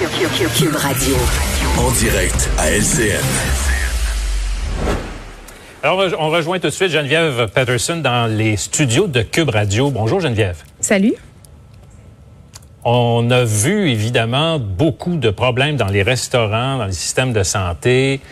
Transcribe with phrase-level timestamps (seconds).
[0.00, 1.14] Cube Radio.
[1.76, 3.22] En direct à LCN.
[5.82, 9.90] Alors, on rejoint tout de suite Geneviève Patterson dans les studios de Cube Radio.
[9.90, 10.56] Bonjour Geneviève.
[10.80, 11.12] Salut.
[12.82, 18.22] On a vu évidemment beaucoup de problèmes dans les restaurants, dans les systèmes de santé,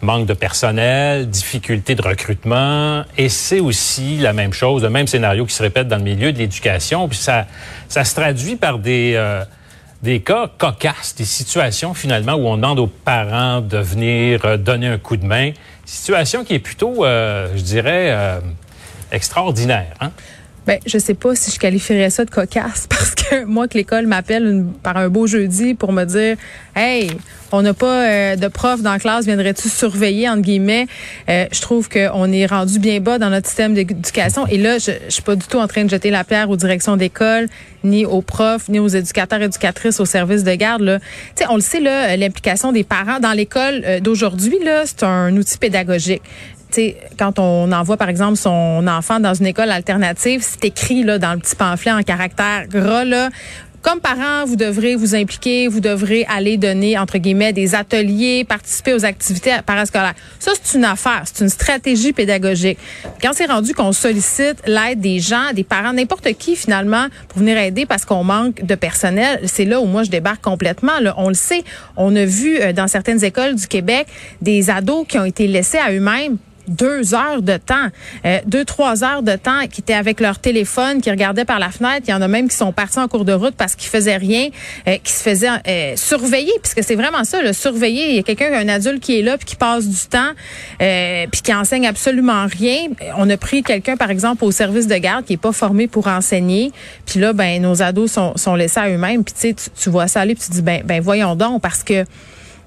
[0.00, 5.46] manque de personnel, difficulté de recrutement, et c'est aussi la même chose, le même scénario
[5.46, 7.08] qui se répète dans le milieu de l'éducation.
[7.08, 7.46] Puis ça,
[7.88, 9.42] ça se traduit par des euh,
[10.02, 14.86] des cas cocasses, des situations finalement où on demande aux parents de venir euh, donner
[14.86, 15.52] un coup de main.
[15.84, 18.40] Situation qui est plutôt, euh, je dirais, euh,
[19.10, 19.94] extraordinaire.
[20.00, 20.12] Hein?
[20.68, 24.06] Ben, je sais pas si je qualifierais ça de cocasse parce que moi que l'école
[24.06, 26.36] m'appelle par un beau jeudi pour me dire
[26.76, 27.10] Hey,
[27.52, 30.86] on n'a pas euh, de prof dans la classe, viendrais-tu surveiller entre guillemets?
[31.30, 34.92] Euh, Je trouve qu'on est rendu bien bas dans notre système d'éducation et là, je,
[35.08, 37.48] suis pas du tout en train de jeter la pierre aux directions d'école,
[37.82, 40.98] ni aux profs, ni aux éducateurs éducatrices au service de garde là.
[40.98, 45.02] Tu sais, on le sait là, l'implication des parents dans l'école euh, d'aujourd'hui là, c'est
[45.02, 46.20] un outil pédagogique
[46.74, 51.18] sais, quand on envoie, par exemple, son enfant dans une école alternative, c'est écrit là,
[51.18, 53.30] dans le petit pamphlet en caractère gras, là,
[53.80, 58.92] comme parent, vous devrez vous impliquer, vous devrez aller donner, entre guillemets, des ateliers, participer
[58.92, 60.14] aux activités parascolaires.
[60.40, 62.78] Ça, c'est une affaire, c'est une stratégie pédagogique.
[63.22, 67.56] Quand c'est rendu qu'on sollicite l'aide des gens, des parents, n'importe qui, finalement, pour venir
[67.56, 70.98] aider parce qu'on manque de personnel, c'est là où moi, je débarque complètement.
[71.00, 71.14] Là.
[71.16, 71.62] On le sait,
[71.96, 74.08] on a vu euh, dans certaines écoles du Québec
[74.42, 76.36] des ados qui ont été laissés à eux-mêmes
[76.68, 77.88] deux heures de temps,
[78.24, 81.70] euh, deux, trois heures de temps, qui étaient avec leur téléphone, qui regardaient par la
[81.70, 82.04] fenêtre.
[82.08, 84.16] Il y en a même qui sont partis en cours de route parce qu'ils faisaient
[84.16, 84.48] rien,
[84.86, 88.10] euh, qui se faisaient euh, surveiller, puisque c'est vraiment ça, le surveiller.
[88.10, 90.32] Il y a quelqu'un, un adulte qui est là, puis qui passe du temps,
[90.82, 92.88] euh, puis qui enseigne absolument rien.
[93.16, 96.06] On a pris quelqu'un, par exemple, au service de garde qui est pas formé pour
[96.06, 96.72] enseigner.
[97.06, 99.24] Puis là, ben nos ados sont, sont laissés à eux-mêmes.
[99.24, 102.08] Puis tu vois ça aller, puis tu dis, ben, ben voyons donc, parce que, tu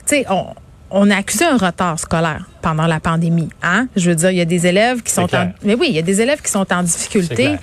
[0.06, 0.46] sais, on
[0.92, 3.50] on a accusé un retard scolaire pendant la pandémie.
[3.64, 3.88] Hein?
[3.96, 6.00] Je veux dire, il y a des élèves qui sont en, mais oui, il y
[6.00, 7.58] a des élèves qui sont en difficulté.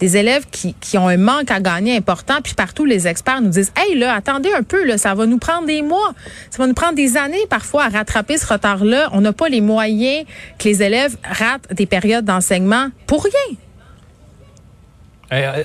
[0.00, 3.50] Des élèves qui, qui ont un manque à gagner important, puis partout les experts nous
[3.50, 6.12] disent Hey là, attendez un peu, là, ça va nous prendre des mois,
[6.50, 9.08] ça va nous prendre des années parfois à rattraper ce retard-là.
[9.12, 10.26] On n'a pas les moyens
[10.58, 13.56] que les élèves ratent des périodes d'enseignement pour rien.
[15.32, 15.64] Euh,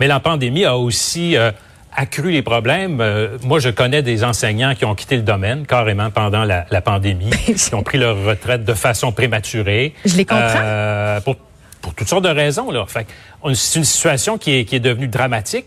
[0.00, 1.52] mais la pandémie a aussi euh,
[1.96, 3.00] accru les problèmes.
[3.00, 6.80] Euh, moi, je connais des enseignants qui ont quitté le domaine carrément pendant la, la
[6.80, 9.94] pandémie, qui ont pris leur retraite de façon prématurée.
[10.04, 10.44] Je les comprends.
[10.44, 11.36] Euh, pour,
[11.80, 12.70] pour toutes sortes de raisons.
[12.70, 12.84] Là.
[12.86, 13.06] Fait,
[13.54, 15.66] c'est une situation qui est, qui est devenue dramatique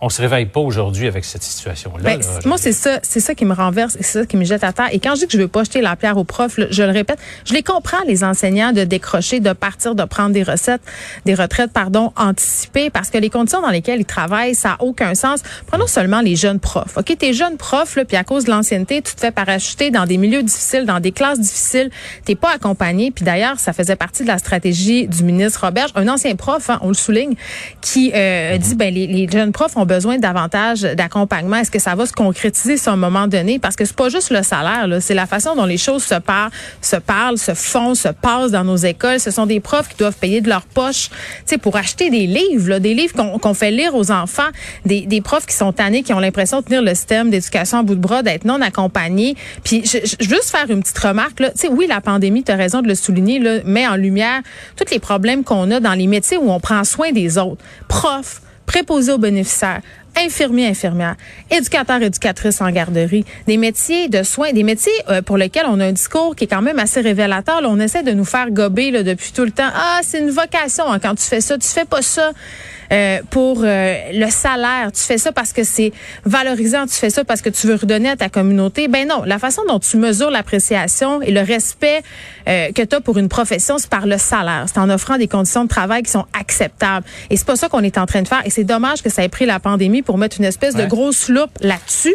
[0.00, 2.04] on se réveille pas aujourd'hui avec cette situation-là.
[2.04, 4.72] Ben, moi, c'est ça, c'est ça qui me renverse, c'est ça qui me jette à
[4.72, 4.88] terre.
[4.92, 6.90] Et quand je dis que je veux pas jeter la pierre aux profs, je le
[6.90, 10.82] répète, je les comprends les enseignants de décrocher, de partir, de prendre des recettes,
[11.24, 15.16] des retraites, pardon, anticipées, parce que les conditions dans lesquelles ils travaillent, ça a aucun
[15.16, 15.40] sens.
[15.66, 16.96] Prenons seulement les jeunes profs.
[16.96, 20.06] Ok, t'es jeune prof, là, puis à cause de l'ancienneté, tu te fais parachuter dans
[20.06, 21.90] des milieux difficiles, dans des classes difficiles,
[22.24, 23.10] t'es pas accompagné.
[23.10, 26.78] Puis d'ailleurs, ça faisait partie de la stratégie du ministre Robert, un ancien prof, hein,
[26.82, 27.34] on le souligne,
[27.80, 31.56] qui euh, dit ben les, les jeunes profs ont besoin davantage d'accompagnement.
[31.56, 33.58] Est-ce que ça va se concrétiser à un moment donné?
[33.58, 37.38] Parce que c'est pas juste le salaire, c'est la façon dont les choses se parlent,
[37.38, 39.18] se font, se passent dans nos écoles.
[39.18, 41.10] Ce sont des profs qui doivent payer de leur poche,
[41.62, 44.50] pour acheter des livres, des livres qu'on fait lire aux enfants,
[44.84, 47.94] des, profs qui sont tannés, qui ont l'impression de tenir le système d'éducation à bout
[47.94, 49.34] de bras, d'être non accompagnés.
[49.64, 51.50] Puis juste faire une petite remarque là.
[51.70, 54.42] Oui, la pandémie, tu as raison de le souligner, là, met en lumière
[54.76, 57.62] tous les problèmes qu'on a dans les métiers où on prend soin des autres.
[57.88, 59.80] Profs, préposés aux bénéficiaires,
[60.16, 61.16] infirmiers, infirmières,
[61.50, 65.86] éducateurs, éducatrices en garderie, des métiers de soins, des métiers euh, pour lesquels on a
[65.86, 67.60] un discours qui est quand même assez révélateur.
[67.60, 69.70] Là, on essaie de nous faire gober là, depuis tout le temps.
[69.74, 71.56] Ah, c'est une vocation hein, quand tu fais ça.
[71.58, 72.32] Tu fais pas ça
[72.92, 74.90] euh, pour euh, le salaire.
[74.92, 75.92] Tu fais ça parce que c'est
[76.24, 76.86] valorisant.
[76.86, 78.88] Tu fais ça parce que tu veux redonner à ta communauté.
[78.88, 82.02] Ben non, la façon dont tu mesures l'appréciation et le respect
[82.46, 84.64] que tu as pour une profession, c'est par le salaire.
[84.68, 87.04] C'est en offrant des conditions de travail qui sont acceptables.
[87.28, 88.40] Et c'est pas ça qu'on est en train de faire.
[88.46, 91.28] Et c'est dommage que ça ait pris la pandémie pour mettre une espèce de grosse
[91.28, 92.14] loupe là-dessus.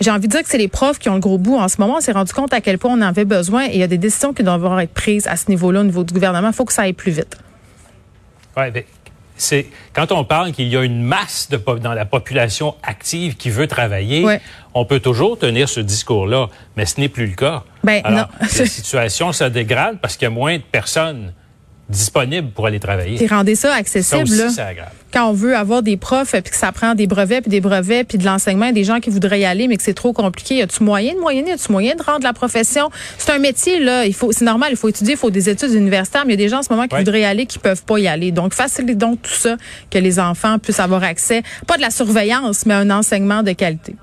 [0.00, 1.80] J'ai envie de dire que c'est les profs qui ont le gros bout en ce
[1.80, 1.96] moment.
[1.96, 3.88] On s'est rendu compte à quel point on en avait besoin et il y a
[3.88, 6.46] des décisions qui doivent être prises à ce niveau-là, au niveau du gouvernement.
[6.50, 7.36] Il faut que ça aille plus vite.
[8.54, 8.72] Ben,
[9.36, 13.50] c'est quand on parle qu'il y a une masse de, dans la population active qui
[13.50, 14.40] veut travailler, Ouais.
[14.72, 16.46] on peut toujours tenir ce discours-là,
[16.76, 17.64] mais ce n'est plus le cas.
[17.82, 18.46] Ben, Alors, non.
[18.56, 21.32] la situation se dégrade parce qu'il y a moins de personnes
[21.88, 23.16] disponibles pour aller travailler.
[23.16, 24.22] Puis rendez ça Ça accessible.
[24.22, 24.48] aussi, là.
[24.50, 24.92] c'est agréable.
[25.12, 28.04] quand on veut avoir des profs puis que ça prend des brevets puis des brevets
[28.04, 30.62] puis de l'enseignement, des gens qui voudraient y aller mais que c'est trop compliqué, y
[30.62, 32.88] a-tu moyen de moyenner, y a-tu moyen de rendre la profession?
[33.18, 35.72] C'est un métier là, il faut c'est normal, il faut étudier, il faut des études
[35.72, 37.00] universitaires, mais il y a des gens en ce moment qui Ouais.
[37.00, 38.30] voudraient y aller qui peuvent pas y aller.
[38.32, 39.56] Donc facilite donc tout ça
[39.90, 43.96] que les enfants puissent avoir accès, pas de la surveillance, mais un enseignement de qualité.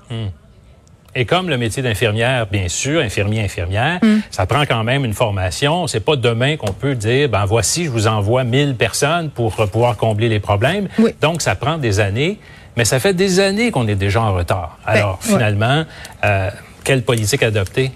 [1.14, 4.18] Et comme le métier d'infirmière, bien sûr, infirmier, infirmière, Mm.
[4.30, 5.86] ça prend quand même une formation.
[5.88, 9.66] C'est pas demain qu'on peut dire, ben voici, je vous envoie 1000 personnes pour euh,
[9.66, 10.88] pouvoir combler les problèmes.
[10.98, 11.10] Oui.
[11.20, 12.38] Donc, ça prend des années.
[12.76, 14.78] Mais ça fait des années qu'on est déjà en retard.
[14.86, 15.34] Alors, Ben, ouais.
[15.38, 15.84] finalement,
[16.24, 16.50] euh,
[16.84, 17.90] quelle politique adopter?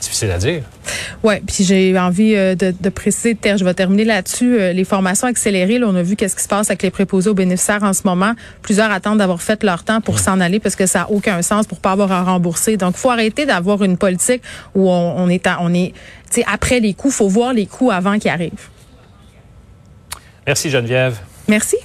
[0.00, 0.62] Difficile à dire.
[1.22, 4.58] Ouais, puis j'ai envie euh, de, de préciser, Terre, je vais terminer là-dessus.
[4.58, 7.30] euh, les formations accélérées, là, on a vu qu'est-ce qui se passe avec les préposés
[7.30, 8.32] aux bénéficiaires en ce moment.
[8.60, 11.66] Plusieurs attendent d'avoir fait leur temps pour s'en aller parce que ça n'a aucun sens
[11.68, 12.76] pour pas avoir à rembourser.
[12.76, 14.42] Donc, faut arrêter d'avoir une politique
[14.74, 15.92] où on, on est, en- on est,
[16.30, 18.50] tu sais, après les coûts, faut voir les coûts avant qu'ils arrivent.
[20.46, 21.18] Merci Geneviève.
[21.46, 21.76] Merci.